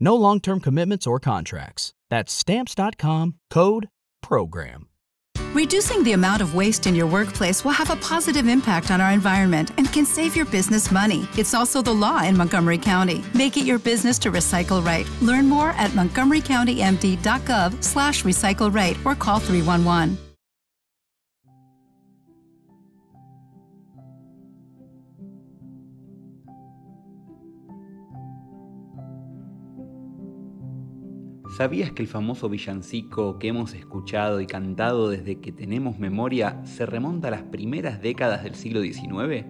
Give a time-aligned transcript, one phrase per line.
[0.00, 1.92] No long term commitments or contracts.
[2.10, 3.88] That's Stamps.com code
[4.22, 4.88] PROGRAM.
[5.54, 9.12] Reducing the amount of waste in your workplace will have a positive impact on our
[9.12, 11.26] environment and can save your business money.
[11.36, 13.24] It's also the law in Montgomery County.
[13.34, 15.08] Make it your business to recycle right.
[15.22, 20.18] Learn more at montgomerycountymd.gov slash recycle right or call 311.
[31.58, 36.86] ¿Sabías que el famoso villancico que hemos escuchado y cantado desde que tenemos memoria se
[36.86, 39.44] remonta a las primeras décadas del siglo XIX?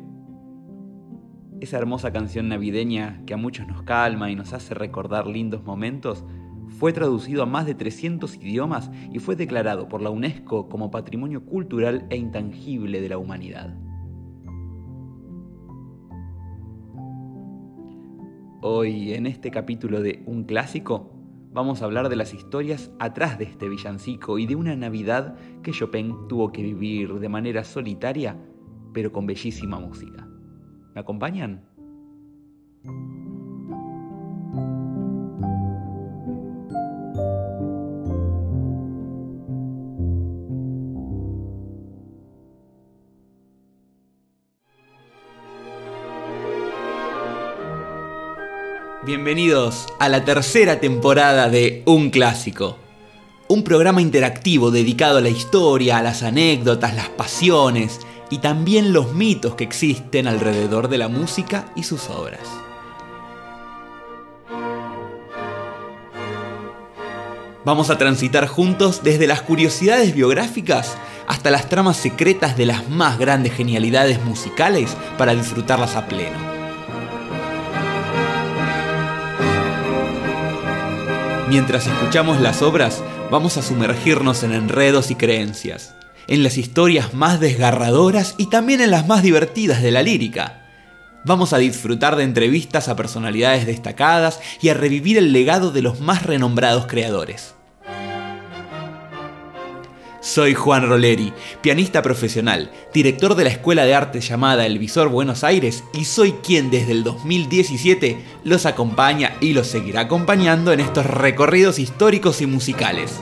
[1.60, 6.24] Esa hermosa canción navideña que a muchos nos calma y nos hace recordar lindos momentos
[6.78, 11.44] fue traducido a más de 300 idiomas y fue declarado por la UNESCO como Patrimonio
[11.44, 13.76] Cultural e Intangible de la Humanidad.
[18.62, 21.17] Hoy, en este capítulo de Un Clásico,
[21.50, 25.72] vamos a hablar de las historias atrás de este villancico y de una Navidad que
[25.72, 28.36] Chopin tuvo que vivir de manera solitaria,
[28.92, 30.28] pero con bellísima música.
[30.94, 31.64] ¿Me acompañan?
[49.08, 52.76] Bienvenidos a la tercera temporada de Un Clásico.
[53.48, 59.14] Un programa interactivo dedicado a la historia, a las anécdotas, las pasiones y también los
[59.14, 62.46] mitos que existen alrededor de la música y sus obras.
[67.64, 73.18] Vamos a transitar juntos desde las curiosidades biográficas hasta las tramas secretas de las más
[73.18, 76.57] grandes genialidades musicales para disfrutarlas a pleno.
[81.48, 85.94] Mientras escuchamos las obras, vamos a sumergirnos en enredos y creencias,
[86.26, 90.66] en las historias más desgarradoras y también en las más divertidas de la lírica.
[91.24, 96.00] Vamos a disfrutar de entrevistas a personalidades destacadas y a revivir el legado de los
[96.00, 97.54] más renombrados creadores.
[100.28, 105.42] Soy Juan Roleri, pianista profesional, director de la escuela de arte llamada El Visor Buenos
[105.42, 111.06] Aires y soy quien desde el 2017 los acompaña y los seguirá acompañando en estos
[111.06, 113.20] recorridos históricos y musicales.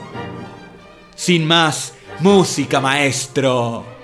[1.15, 3.96] Sin más, música maestro.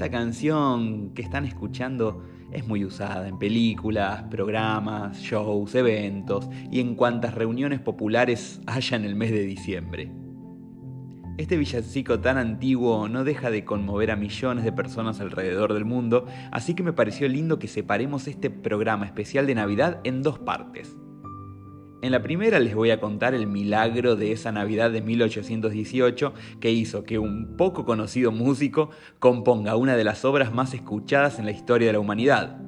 [0.00, 6.94] Esta canción que están escuchando es muy usada en películas, programas, shows, eventos y en
[6.94, 10.10] cuantas reuniones populares haya en el mes de diciembre.
[11.36, 16.24] Este villancico tan antiguo no deja de conmover a millones de personas alrededor del mundo,
[16.50, 20.96] así que me pareció lindo que separemos este programa especial de Navidad en dos partes.
[22.02, 26.70] En la primera les voy a contar el milagro de esa Navidad de 1818 que
[26.70, 28.88] hizo que un poco conocido músico
[29.18, 32.58] componga una de las obras más escuchadas en la historia de la humanidad.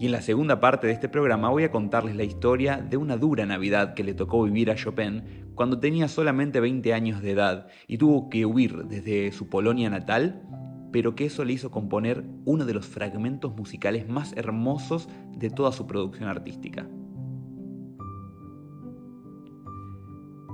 [0.00, 3.16] Y en la segunda parte de este programa voy a contarles la historia de una
[3.16, 5.22] dura Navidad que le tocó vivir a Chopin
[5.54, 10.42] cuando tenía solamente 20 años de edad y tuvo que huir desde su Polonia natal,
[10.90, 15.70] pero que eso le hizo componer uno de los fragmentos musicales más hermosos de toda
[15.70, 16.88] su producción artística.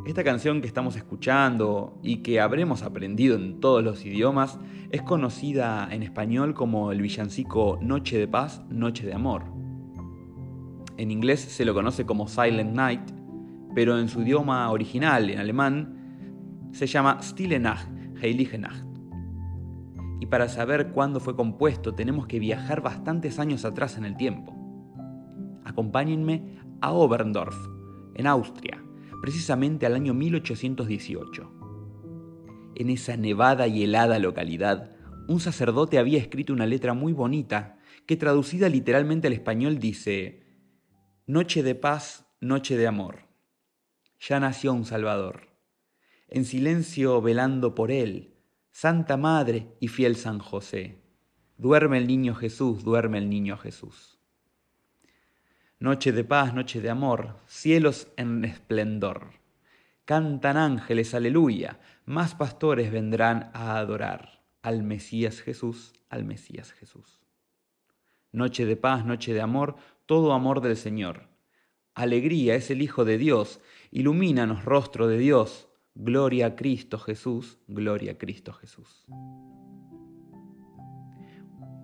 [0.07, 4.57] Esta canción que estamos escuchando y que habremos aprendido en todos los idiomas
[4.93, 9.43] es conocida en español como el villancico Noche de Paz, Noche de Amor.
[10.97, 13.01] En inglés se lo conoce como Silent Night,
[13.75, 17.91] pero en su idioma original, en alemán, se llama Stille Nacht,
[18.23, 18.87] Heilige Nacht.
[20.21, 24.55] Y para saber cuándo fue compuesto tenemos que viajar bastantes años atrás en el tiempo.
[25.65, 27.57] Acompáñenme a Oberndorf,
[28.15, 28.86] en Austria,
[29.21, 31.53] precisamente al año 1818.
[32.77, 34.97] En esa nevada y helada localidad,
[35.29, 40.45] un sacerdote había escrito una letra muy bonita que traducida literalmente al español dice,
[41.27, 43.27] Noche de paz, noche de amor.
[44.21, 45.49] Ya nació un Salvador.
[46.29, 48.37] En silencio velando por él,
[48.71, 51.03] Santa Madre y fiel San José.
[51.57, 54.16] Duerme el niño Jesús, duerme el niño Jesús.
[55.79, 59.33] Noche de paz, noche de amor, cielos en esplendor.
[60.07, 67.21] Cantan ángeles, aleluya, más pastores vendrán a adorar al Mesías Jesús, al Mesías Jesús.
[68.33, 69.77] Noche de paz, noche de amor,
[70.07, 71.29] todo amor del Señor.
[71.95, 75.69] Alegría es el Hijo de Dios, ilumínanos rostro de Dios.
[75.95, 79.05] Gloria a Cristo Jesús, gloria a Cristo Jesús.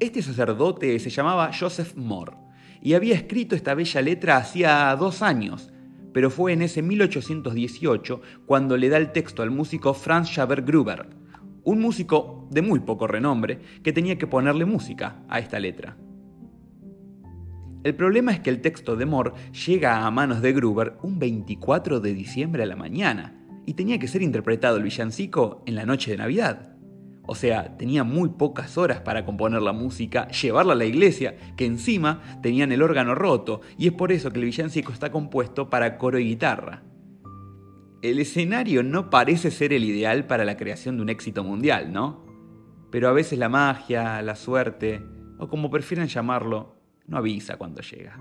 [0.01, 2.42] Este sacerdote se llamaba Joseph Moore
[2.83, 5.73] y había escrito esta bella letra hacía dos años,
[6.13, 11.09] pero fue en ese 1818 cuando le da el texto al músico Franz Schaber Gruber,
[11.65, 15.97] un músico de muy poco renombre que tenía que ponerle música a esta letra.
[17.85, 19.33] El problema es que el texto de Moore
[19.67, 23.35] llega a manos de Gruber un 24 de diciembre a la mañana
[23.67, 26.72] y tenía que ser interpretado el villancico en la noche de Navidad.
[27.25, 31.67] O sea, tenía muy pocas horas para componer la música, llevarla a la iglesia, que
[31.67, 35.99] encima tenían el órgano roto, y es por eso que el villancico está compuesto para
[35.99, 36.83] coro y guitarra.
[38.03, 42.27] El escenario no parece ser el ideal para la creación de un éxito mundial, ¿no?
[42.91, 45.01] Pero a veces la magia, la suerte,
[45.39, 46.77] o como prefieren llamarlo,
[47.07, 48.19] no avisa cuando llega.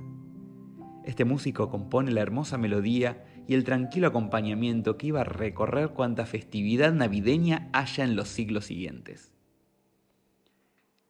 [1.03, 6.25] Este músico compone la hermosa melodía y el tranquilo acompañamiento que iba a recorrer cuanta
[6.25, 9.33] festividad navideña haya en los siglos siguientes.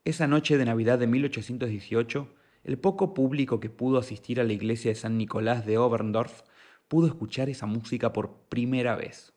[0.06, 2.28] Esa noche de Navidad de 1818,
[2.64, 6.42] el poco público que pudo asistir a la iglesia de San Nicolás de Oberndorf
[6.88, 9.34] pudo escuchar esa música por primera vez.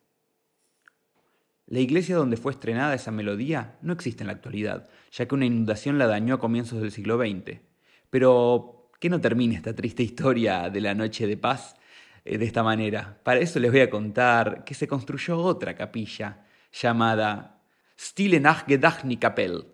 [1.67, 5.45] La iglesia donde fue estrenada esa melodía no existe en la actualidad, ya que una
[5.45, 7.61] inundación la dañó a comienzos del siglo XX.
[8.09, 11.77] Pero que no termine esta triste historia de la noche de paz
[12.25, 13.21] de esta manera.
[13.23, 17.63] Para eso les voy a contar que se construyó otra capilla llamada
[17.99, 18.69] Stille Nacht
[19.21, 19.67] Kapelle,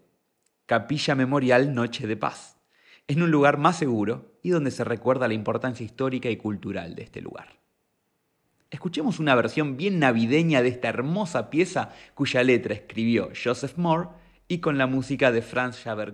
[0.67, 2.58] Capilla Memorial Noche de Paz,
[3.08, 7.02] en un lugar más seguro y donde se recuerda la importancia histórica y cultural de
[7.02, 7.61] este lugar.
[8.70, 14.11] Escuchemos una versión bien navideña de esta hermosa pieza cuya letra escribió Joseph Moore
[14.47, 16.12] y con la música de Franz Schaber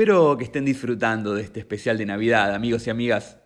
[0.00, 3.38] Espero que estén disfrutando de este especial de Navidad, amigos y amigas.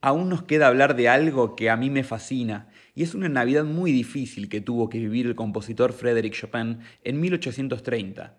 [0.00, 3.64] Aún nos queda hablar de algo que a mí me fascina, y es una Navidad
[3.64, 8.38] muy difícil que tuvo que vivir el compositor Frédéric Chopin en 1830.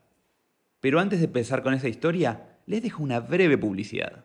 [0.79, 4.23] Pero antes de empezar con esa historia, les dejo una breve publicidad.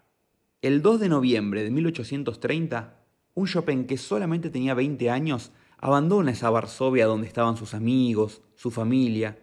[0.63, 2.95] El 2 de noviembre de 1830,
[3.35, 5.53] un Chopin que solamente tenía 20 años
[5.85, 9.39] abandona esa Varsovia donde estaban sus amigos, su familia,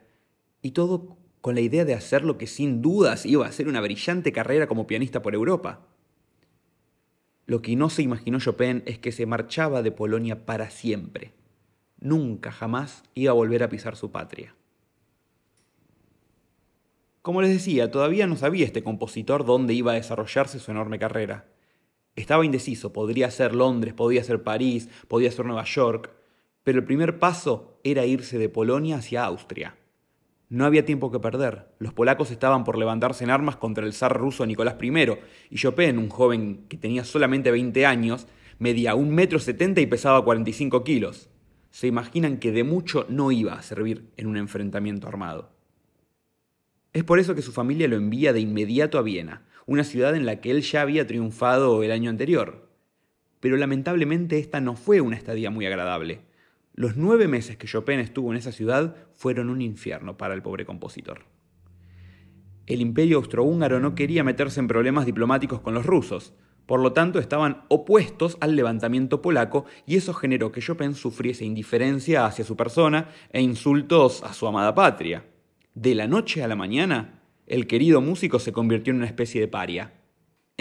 [0.64, 3.80] y todo con la idea de hacer lo que sin dudas iba a ser una
[3.80, 5.86] brillante carrera como pianista por Europa.
[7.46, 11.32] Lo que no se imaginó Chopin es que se marchaba de Polonia para siempre.
[12.00, 14.56] Nunca, jamás iba a volver a pisar su patria.
[17.22, 21.46] Como les decía, todavía no sabía este compositor dónde iba a desarrollarse su enorme carrera.
[22.16, 26.12] Estaba indeciso, podría ser Londres, podía ser París, podía ser Nueva York,
[26.64, 29.76] pero el primer paso era irse de Polonia hacia Austria.
[30.50, 31.68] No había tiempo que perder.
[31.80, 35.18] Los polacos estaban por levantarse en armas contra el zar ruso Nicolás I,
[35.50, 38.28] y Chopin, un joven que tenía solamente 20 años,
[38.60, 41.30] medía un metro setenta y pesaba 45 kilos.
[41.70, 45.52] Se imaginan que de mucho no iba a servir en un enfrentamiento armado.
[46.92, 50.26] Es por eso que su familia lo envía de inmediato a Viena, una ciudad en
[50.26, 52.68] la que él ya había triunfado el año anterior.
[53.40, 56.22] Pero lamentablemente esta no fue una estadía muy agradable.
[56.74, 60.66] Los nueve meses que Chopin estuvo en esa ciudad fueron un infierno para el pobre
[60.66, 61.26] compositor.
[62.66, 66.34] El imperio austrohúngaro no quería meterse en problemas diplomáticos con los rusos,
[66.66, 72.26] por lo tanto estaban opuestos al levantamiento polaco y eso generó que Chopin sufriese indiferencia
[72.26, 75.26] hacia su persona e insultos a su amada patria.
[75.74, 79.50] De la noche a la mañana, el querido músico se convirtió en una especie de
[79.50, 80.01] paria.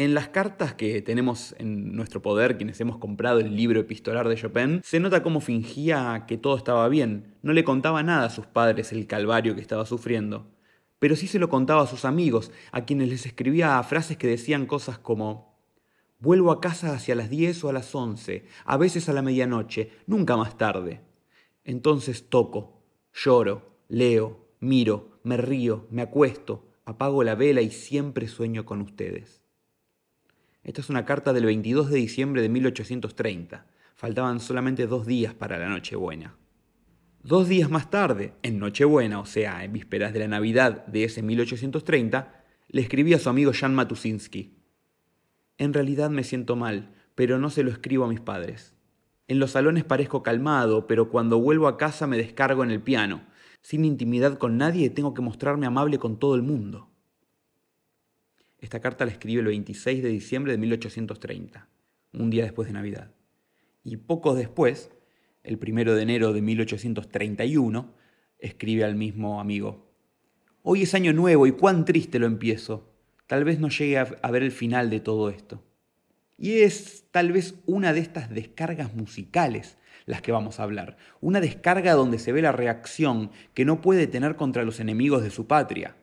[0.00, 4.34] En las cartas que tenemos en nuestro poder, quienes hemos comprado el libro epistolar de
[4.34, 7.34] Chopin, se nota cómo fingía que todo estaba bien.
[7.42, 10.46] No le contaba nada a sus padres el calvario que estaba sufriendo.
[10.98, 14.64] Pero sí se lo contaba a sus amigos, a quienes les escribía frases que decían
[14.64, 15.60] cosas como
[16.18, 19.90] Vuelvo a casa hacia las 10 o a las 11, a veces a la medianoche,
[20.06, 21.02] nunca más tarde.
[21.62, 22.80] Entonces toco,
[23.12, 29.39] lloro, leo, miro, me río, me acuesto, apago la vela y siempre sueño con ustedes.
[30.62, 33.66] Esta es una carta del 22 de diciembre de 1830.
[33.94, 36.36] Faltaban solamente dos días para la Nochebuena.
[37.22, 41.22] Dos días más tarde, en Nochebuena, o sea, en vísperas de la Navidad de ese
[41.22, 44.54] 1830, le escribí a su amigo Jan Matusinski.
[45.56, 48.74] En realidad me siento mal, pero no se lo escribo a mis padres.
[49.28, 53.22] En los salones parezco calmado, pero cuando vuelvo a casa me descargo en el piano.
[53.62, 56.89] Sin intimidad con nadie tengo que mostrarme amable con todo el mundo.
[58.60, 61.68] Esta carta la escribe el 26 de diciembre de 1830,
[62.12, 63.12] un día después de Navidad.
[63.82, 64.90] Y poco después,
[65.42, 67.94] el 1 de enero de 1831,
[68.38, 69.90] escribe al mismo amigo,
[70.62, 72.92] Hoy es año nuevo y cuán triste lo empiezo.
[73.26, 75.64] tal vez no llegue a ver el final de todo esto.
[76.36, 79.76] Y es tal vez una de estas descargas musicales
[80.06, 80.96] las que vamos a hablar.
[81.20, 85.30] Una descarga donde se ve la reacción que no puede tener contra los enemigos de
[85.30, 85.96] su patria.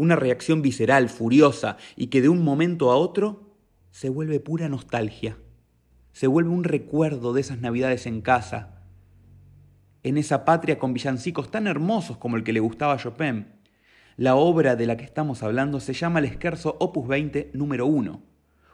[0.00, 3.52] Una reacción visceral, furiosa, y que de un momento a otro
[3.90, 5.36] se vuelve pura nostalgia.
[6.14, 8.80] Se vuelve un recuerdo de esas navidades en casa,
[10.02, 13.48] en esa patria con villancicos tan hermosos como el que le gustaba a Chopin.
[14.16, 18.22] La obra de la que estamos hablando se llama El Scherzo Opus 20 número 1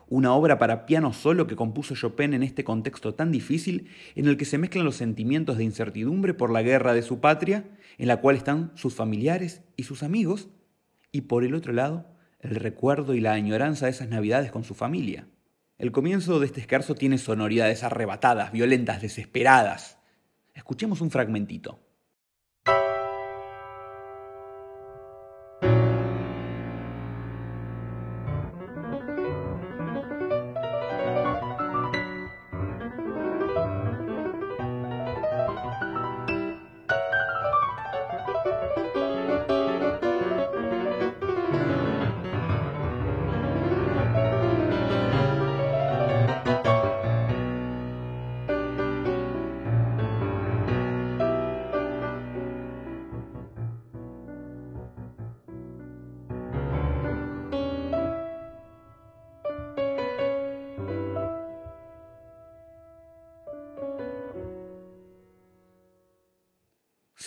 [0.09, 4.37] una obra para piano solo que compuso Chopin en este contexto tan difícil en el
[4.37, 7.65] que se mezclan los sentimientos de incertidumbre por la guerra de su patria,
[7.99, 10.49] en la cual están sus familiares y sus amigos,
[11.13, 14.75] y por el otro lado, el recuerdo y la añoranza de esas navidades con su
[14.75, 15.29] familia.
[15.79, 19.99] El comienzo de este escarzo tiene sonoridades arrebatadas, violentas, desesperadas.
[20.55, 21.86] Escuchemos un fragmentito.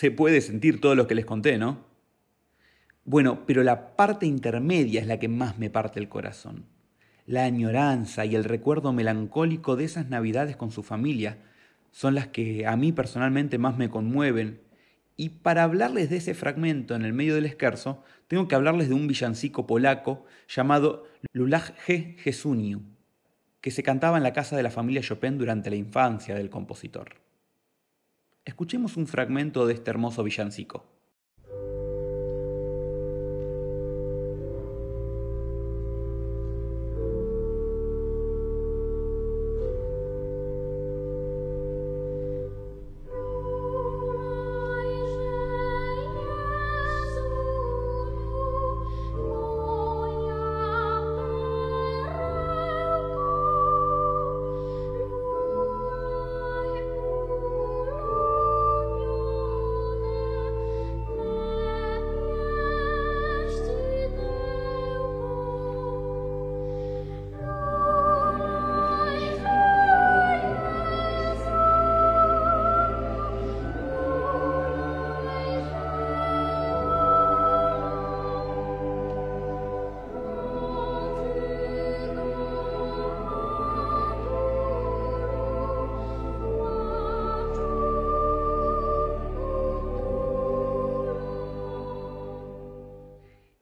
[0.00, 1.84] Se puede sentir todo lo que les conté, ¿no?
[3.04, 6.64] Bueno, pero la parte intermedia es la que más me parte el corazón.
[7.26, 11.36] La añoranza y el recuerdo melancólico de esas navidades con su familia
[11.90, 14.62] son las que a mí personalmente más me conmueven.
[15.18, 18.94] Y para hablarles de ese fragmento en el medio del escarzo, tengo que hablarles de
[18.94, 22.16] un villancico polaco llamado Lulach G.
[22.16, 22.80] Jesuniu,
[23.60, 27.20] que se cantaba en la casa de la familia Chopin durante la infancia del compositor.
[28.50, 30.84] Escuchemos un fragmento de este hermoso villancico.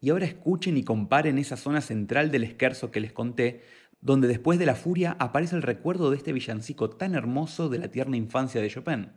[0.09, 3.61] Y ahora escuchen y comparen esa zona central del esquerzo que les conté,
[4.01, 7.89] donde después de la furia aparece el recuerdo de este villancico tan hermoso de la
[7.89, 9.13] tierna infancia de Chopin.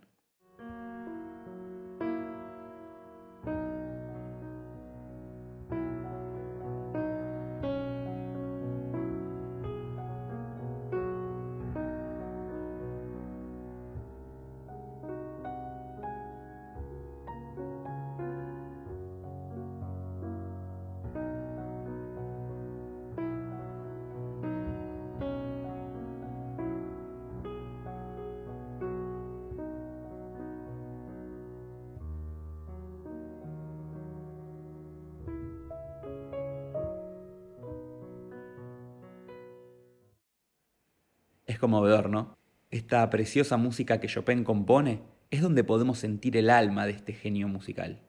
[41.51, 42.37] Es conmovedor, ¿no?
[42.69, 47.49] Esta preciosa música que Chopin compone es donde podemos sentir el alma de este genio
[47.49, 47.99] musical.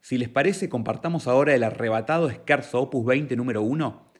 [0.00, 4.12] Si les parece, compartamos ahora el arrebatado Scherzo Opus 20 número 1.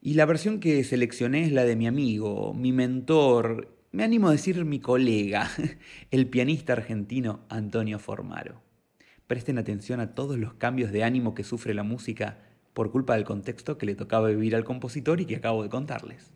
[0.00, 4.32] Y la versión que seleccioné es la de mi amigo, mi mentor, me animo a
[4.32, 5.48] decir mi colega,
[6.10, 8.62] el pianista argentino Antonio Formaro.
[9.28, 12.38] Presten atención a todos los cambios de ánimo que sufre la música
[12.74, 16.32] por culpa del contexto que le tocaba vivir al compositor y que acabo de contarles.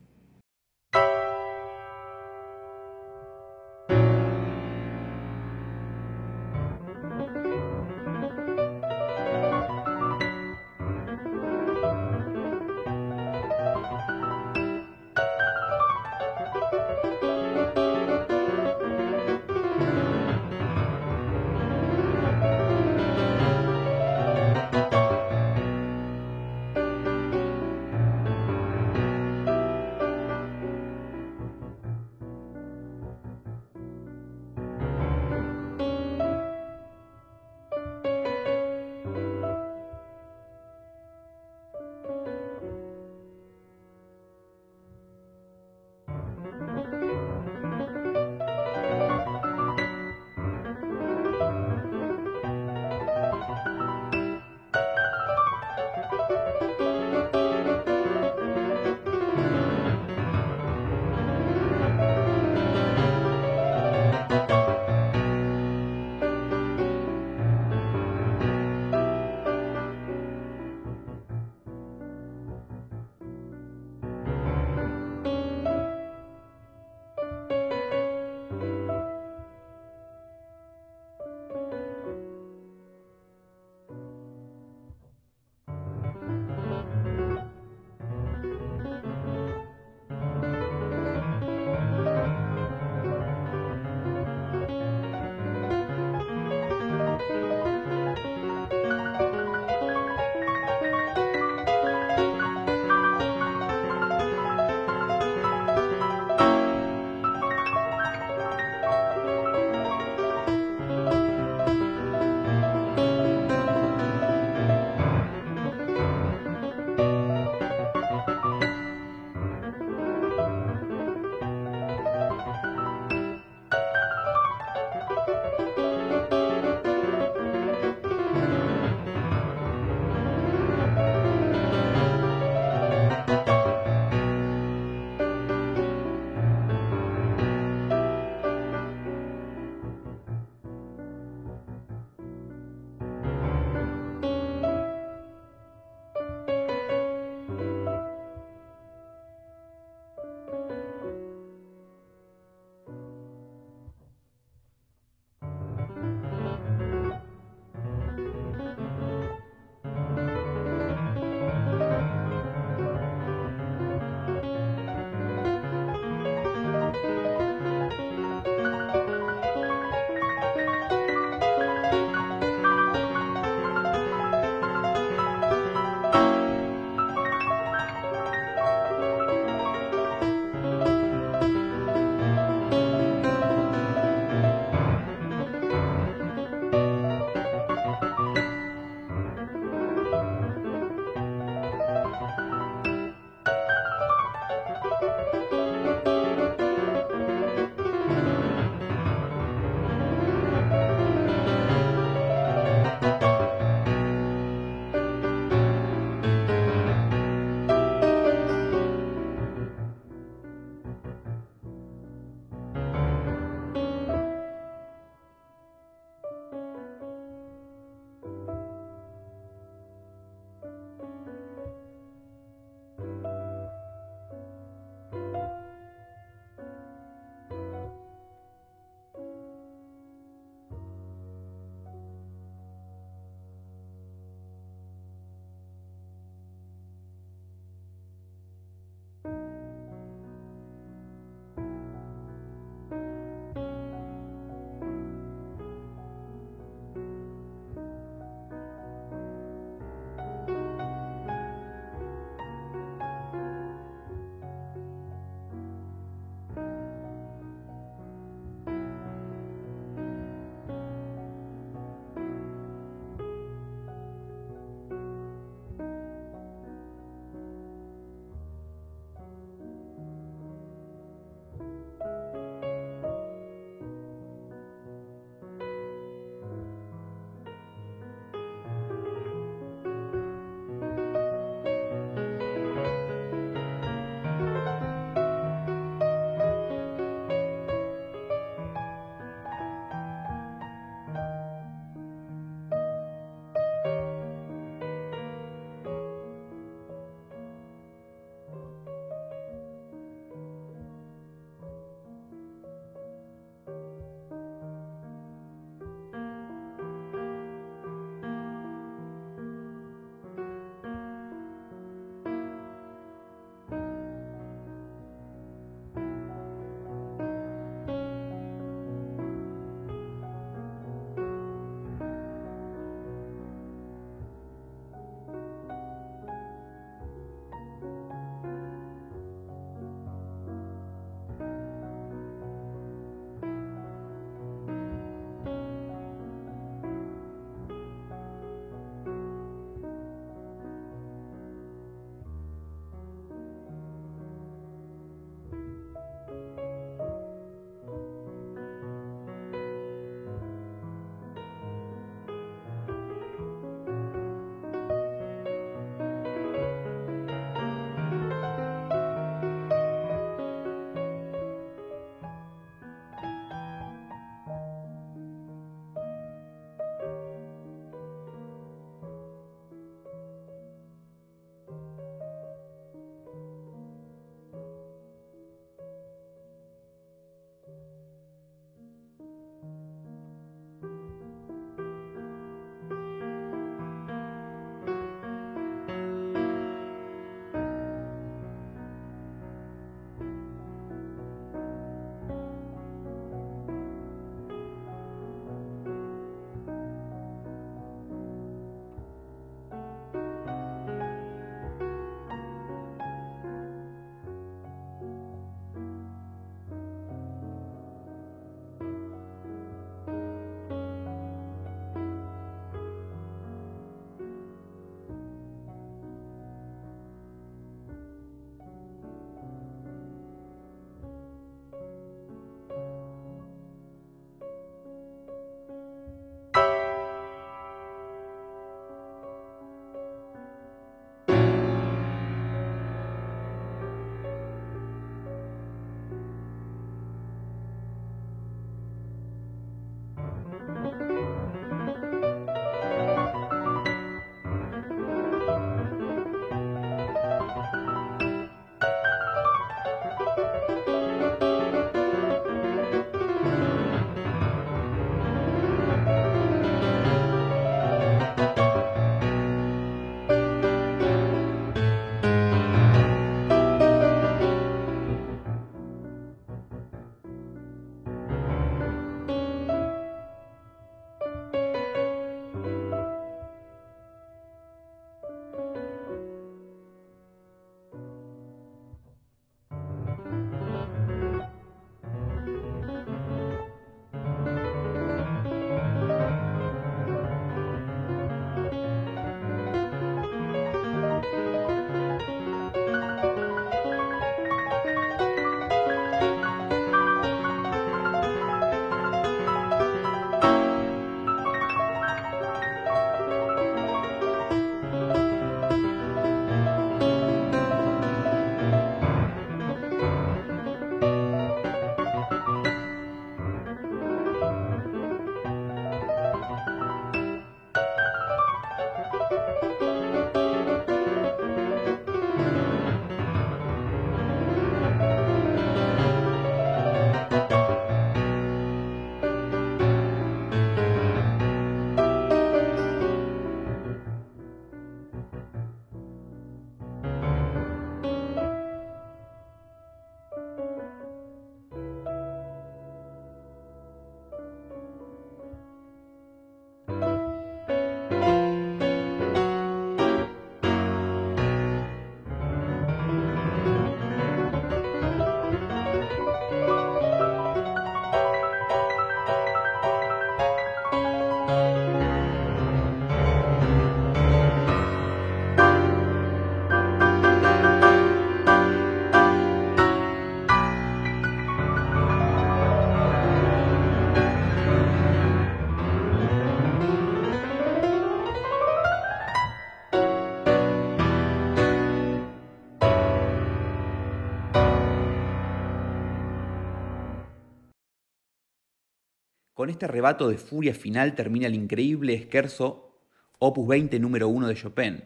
[589.64, 593.00] Con este arrebato de furia final termina el increíble Scherzo
[593.38, 595.04] Opus 20 número 1 de Chopin,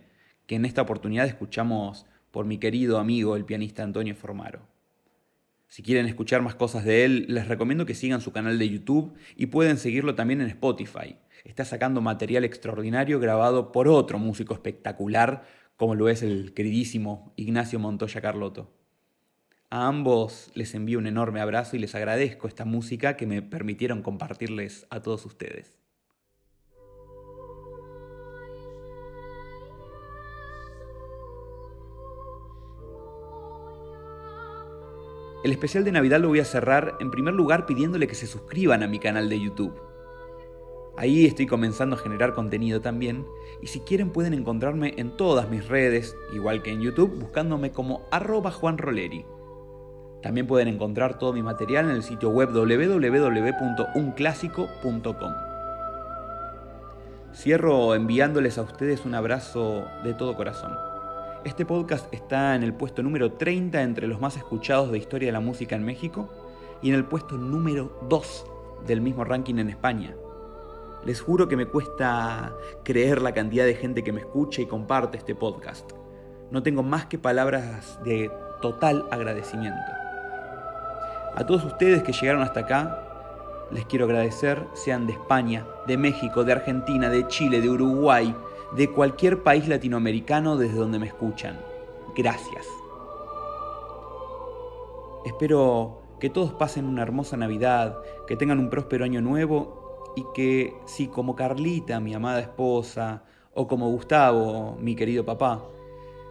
[0.49, 4.67] que en esta oportunidad escuchamos por mi querido amigo el pianista Antonio Formaro.
[5.69, 9.15] Si quieren escuchar más cosas de él, les recomiendo que sigan su canal de YouTube
[9.37, 11.15] y pueden seguirlo también en Spotify.
[11.45, 15.45] Está sacando material extraordinario grabado por otro músico espectacular,
[15.77, 18.73] como lo es el queridísimo Ignacio Montoya Carlotto.
[19.71, 24.01] A ambos les envío un enorme abrazo y les agradezco esta música que me permitieron
[24.01, 25.79] compartirles a todos ustedes.
[35.45, 38.83] El especial de Navidad lo voy a cerrar en primer lugar pidiéndole que se suscriban
[38.83, 39.79] a mi canal de YouTube.
[40.97, 43.27] Ahí estoy comenzando a generar contenido también
[43.61, 48.09] y si quieren pueden encontrarme en todas mis redes, igual que en YouTube, buscándome como
[48.11, 49.27] arroba juanroleri.
[50.23, 55.33] También pueden encontrar todo mi material en el sitio web www.unclásico.com.
[57.33, 60.73] Cierro enviándoles a ustedes un abrazo de todo corazón.
[61.45, 65.33] Este podcast está en el puesto número 30 entre los más escuchados de historia de
[65.33, 66.29] la música en México
[66.83, 68.47] y en el puesto número 2
[68.89, 70.17] del mismo ranking en España.
[71.05, 72.53] Les juro que me cuesta
[72.83, 75.89] creer la cantidad de gente que me escucha y comparte este podcast.
[76.51, 79.98] No tengo más que palabras de total agradecimiento.
[81.39, 82.99] A todos ustedes que llegaron hasta acá,
[83.71, 88.35] les quiero agradecer, sean de España, de México, de Argentina, de Chile, de Uruguay,
[88.73, 91.57] de cualquier país latinoamericano desde donde me escuchan.
[92.17, 92.67] Gracias.
[95.25, 100.75] Espero que todos pasen una hermosa Navidad, que tengan un próspero año nuevo y que
[100.87, 103.23] si como Carlita, mi amada esposa,
[103.55, 105.63] o como Gustavo, mi querido papá,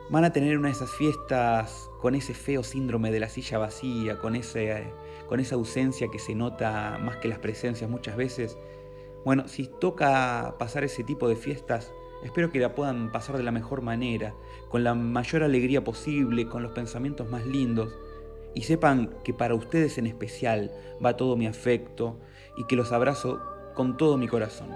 [0.10, 4.20] van a tener una de esas fiestas con ese feo síndrome de la silla vacía,
[4.20, 4.91] con, ese,
[5.28, 8.58] con esa ausencia que se nota más que las presencias muchas veces.
[9.26, 11.91] Bueno, si toca pasar ese tipo de fiestas,
[12.24, 14.34] Espero que la puedan pasar de la mejor manera,
[14.70, 17.96] con la mayor alegría posible, con los pensamientos más lindos,
[18.56, 20.72] y sepan que para ustedes en especial
[21.04, 22.20] va todo mi afecto
[22.58, 23.39] y que los abrazo
[23.76, 24.70] con todo mi corazón.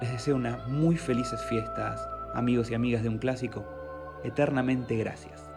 [0.00, 3.64] Les deseo unas muy felices fiestas, amigos y amigas de un clásico.
[4.24, 5.51] Eternamente gracias.